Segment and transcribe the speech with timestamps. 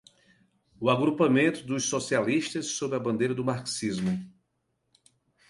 [0.79, 4.09] o agrupamento dos socialistas sob a bandeira do marxismo